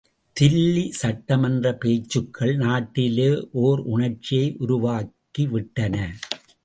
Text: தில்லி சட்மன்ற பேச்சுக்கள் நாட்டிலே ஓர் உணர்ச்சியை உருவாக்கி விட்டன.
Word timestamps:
தில்லி 0.39 0.83
சட்மன்ற 1.01 1.73
பேச்சுக்கள் 1.73 2.55
நாட்டிலே 2.55 3.29
ஓர் 3.51 3.79
உணர்ச்சியை 3.79 4.55
உருவாக்கி 4.59 5.47
விட்டன. 5.47 5.95